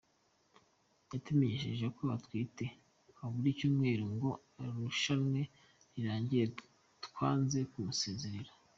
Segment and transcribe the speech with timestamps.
[1.11, 2.65] Yatumenyesheje ko atwite
[3.17, 4.29] habura icyumweru ngo
[4.65, 5.41] irushanwa
[5.93, 6.45] rirangire,
[7.05, 8.51] twanze kumusezerera…”.